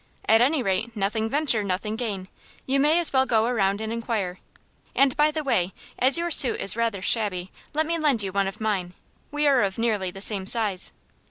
[0.27, 2.27] At any rate, 'nothing venture, nothing gain.'
[2.65, 4.39] You may as well go around and inquire.
[4.95, 8.47] And, by the way, as your suit is rather shabby, let me lend you one
[8.47, 8.95] of mine.
[9.29, 10.91] We are of nearly the same size."